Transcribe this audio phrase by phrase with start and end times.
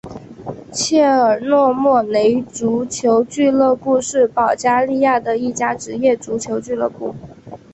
[0.73, 7.13] 切尔诺莫雷足球俱乐部是保加利亚的一家职业足球俱乐部。